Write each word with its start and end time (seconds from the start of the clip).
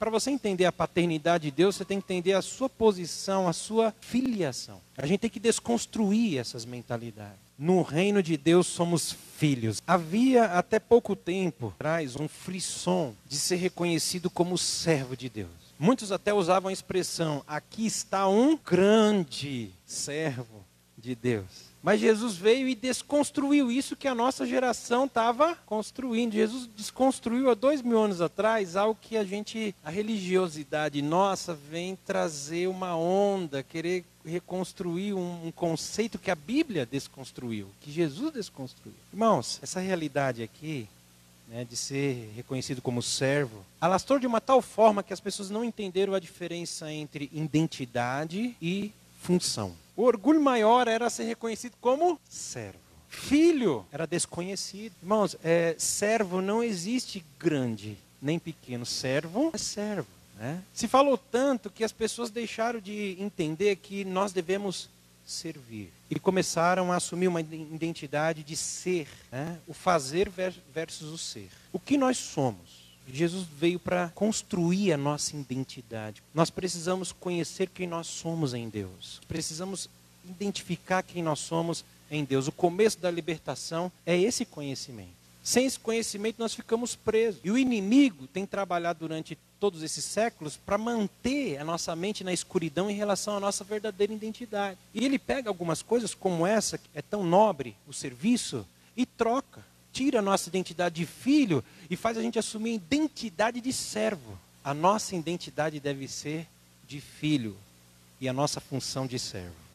Para 0.00 0.10
você 0.10 0.30
entender 0.30 0.64
a 0.64 0.72
paternidade 0.72 1.44
de 1.44 1.50
Deus, 1.50 1.76
você 1.76 1.84
tem 1.84 2.00
que 2.00 2.06
entender 2.06 2.32
a 2.32 2.40
sua 2.40 2.70
posição, 2.70 3.46
a 3.46 3.52
sua 3.52 3.94
filiação. 4.00 4.80
A 4.96 5.04
gente 5.04 5.20
tem 5.20 5.28
que 5.28 5.38
desconstruir 5.38 6.38
essas 6.38 6.64
mentalidades. 6.64 7.38
No 7.58 7.82
reino 7.82 8.22
de 8.22 8.38
Deus 8.38 8.66
somos 8.66 9.14
filhos. 9.36 9.82
Havia 9.86 10.46
até 10.46 10.78
pouco 10.78 11.14
tempo 11.14 11.68
atrás 11.68 12.16
um 12.16 12.26
frisson 12.26 13.14
de 13.28 13.36
ser 13.36 13.56
reconhecido 13.56 14.30
como 14.30 14.56
servo 14.56 15.14
de 15.14 15.28
Deus. 15.28 15.50
Muitos 15.78 16.10
até 16.10 16.32
usavam 16.32 16.70
a 16.70 16.72
expressão: 16.72 17.44
aqui 17.46 17.84
está 17.84 18.26
um 18.26 18.56
grande 18.56 19.68
servo 19.84 20.64
de 21.00 21.14
Deus. 21.14 21.70
Mas 21.82 21.98
Jesus 21.98 22.36
veio 22.36 22.68
e 22.68 22.74
desconstruiu 22.74 23.72
isso 23.72 23.96
que 23.96 24.06
a 24.06 24.14
nossa 24.14 24.46
geração 24.46 25.06
estava 25.06 25.56
construindo. 25.64 26.34
Jesus 26.34 26.68
desconstruiu 26.76 27.50
há 27.50 27.54
dois 27.54 27.80
mil 27.80 27.98
anos 27.98 28.20
atrás 28.20 28.76
algo 28.76 28.98
que 29.00 29.16
a 29.16 29.24
gente, 29.24 29.74
a 29.82 29.88
religiosidade 29.90 31.00
nossa, 31.00 31.54
vem 31.54 31.96
trazer 32.04 32.68
uma 32.68 32.94
onda, 32.96 33.62
querer 33.62 34.04
reconstruir 34.24 35.14
um, 35.14 35.46
um 35.46 35.50
conceito 35.50 36.18
que 36.18 36.30
a 36.30 36.34
Bíblia 36.34 36.84
desconstruiu, 36.84 37.68
que 37.80 37.90
Jesus 37.90 38.34
desconstruiu. 38.34 38.94
Irmãos, 39.10 39.58
essa 39.62 39.80
realidade 39.80 40.42
aqui, 40.42 40.86
né, 41.48 41.64
de 41.64 41.76
ser 41.76 42.30
reconhecido 42.36 42.82
como 42.82 43.02
servo, 43.02 43.64
alastrou 43.80 44.18
de 44.18 44.26
uma 44.26 44.40
tal 44.40 44.60
forma 44.60 45.02
que 45.02 45.14
as 45.14 45.20
pessoas 45.20 45.48
não 45.48 45.64
entenderam 45.64 46.12
a 46.12 46.20
diferença 46.20 46.92
entre 46.92 47.30
identidade 47.32 48.54
e 48.60 48.92
função. 49.20 49.72
O 49.96 50.02
orgulho 50.02 50.40
maior 50.40 50.88
era 50.88 51.08
ser 51.10 51.24
reconhecido 51.24 51.76
como 51.80 52.18
servo. 52.28 52.78
Filho 53.08 53.84
era 53.92 54.06
desconhecido. 54.06 54.94
Irmãos, 55.02 55.36
é, 55.44 55.74
servo 55.78 56.40
não 56.40 56.62
existe 56.62 57.24
grande 57.38 57.98
nem 58.20 58.38
pequeno. 58.38 58.86
Servo 58.86 59.50
é 59.52 59.58
servo. 59.58 60.08
Né? 60.36 60.62
Se 60.72 60.88
falou 60.88 61.18
tanto 61.18 61.70
que 61.70 61.84
as 61.84 61.92
pessoas 61.92 62.30
deixaram 62.30 62.80
de 62.80 63.16
entender 63.18 63.76
que 63.76 64.04
nós 64.04 64.32
devemos 64.32 64.88
servir. 65.26 65.92
E 66.08 66.18
começaram 66.18 66.92
a 66.92 66.96
assumir 66.96 67.28
uma 67.28 67.40
identidade 67.40 68.42
de 68.42 68.56
ser, 68.56 69.08
né? 69.30 69.58
o 69.66 69.74
fazer 69.74 70.30
versus 70.72 71.08
o 71.08 71.18
ser. 71.18 71.50
O 71.72 71.78
que 71.78 71.98
nós 71.98 72.16
somos? 72.16 72.89
Jesus 73.16 73.46
veio 73.46 73.78
para 73.78 74.08
construir 74.10 74.92
a 74.92 74.96
nossa 74.96 75.36
identidade. 75.36 76.22
Nós 76.34 76.50
precisamos 76.50 77.12
conhecer 77.12 77.68
quem 77.68 77.86
nós 77.86 78.06
somos 78.06 78.54
em 78.54 78.68
Deus. 78.68 79.20
Precisamos 79.26 79.88
identificar 80.28 81.02
quem 81.02 81.22
nós 81.22 81.38
somos 81.38 81.84
em 82.10 82.24
Deus. 82.24 82.48
O 82.48 82.52
começo 82.52 82.98
da 82.98 83.10
libertação 83.10 83.90
é 84.04 84.18
esse 84.18 84.44
conhecimento. 84.44 85.20
Sem 85.42 85.64
esse 85.64 85.78
conhecimento, 85.78 86.36
nós 86.38 86.54
ficamos 86.54 86.94
presos. 86.94 87.40
E 87.42 87.50
o 87.50 87.56
inimigo 87.56 88.26
tem 88.26 88.44
trabalhado 88.44 89.00
durante 89.00 89.38
todos 89.58 89.82
esses 89.82 90.04
séculos 90.04 90.56
para 90.56 90.78
manter 90.78 91.58
a 91.58 91.64
nossa 91.64 91.94
mente 91.96 92.22
na 92.22 92.32
escuridão 92.32 92.90
em 92.90 92.94
relação 92.94 93.36
à 93.36 93.40
nossa 93.40 93.64
verdadeira 93.64 94.12
identidade. 94.12 94.78
E 94.94 95.04
ele 95.04 95.18
pega 95.18 95.48
algumas 95.48 95.82
coisas 95.82 96.14
como 96.14 96.46
essa, 96.46 96.78
que 96.78 96.88
é 96.94 97.02
tão 97.02 97.24
nobre, 97.24 97.74
o 97.86 97.92
serviço, 97.92 98.66
e 98.96 99.06
troca 99.06 99.64
tira 99.92 100.20
a 100.20 100.22
nossa 100.22 100.48
identidade 100.48 100.96
de 100.96 101.06
filho 101.06 101.64
e 101.88 101.96
faz 101.96 102.16
a 102.16 102.22
gente 102.22 102.38
assumir 102.38 102.70
a 102.70 102.74
identidade 102.74 103.60
de 103.60 103.72
servo. 103.72 104.38
A 104.64 104.74
nossa 104.74 105.16
identidade 105.16 105.80
deve 105.80 106.06
ser 106.06 106.46
de 106.86 107.00
filho 107.00 107.56
e 108.20 108.28
a 108.28 108.32
nossa 108.32 108.60
função 108.60 109.06
de 109.06 109.18
servo. 109.18 109.60